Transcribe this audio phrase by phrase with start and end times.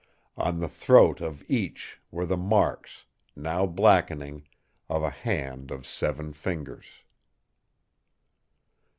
[0.35, 3.05] "On the throat of each were the marks,
[3.35, 4.47] now blackening,
[4.89, 6.87] of a hand of seven fingers.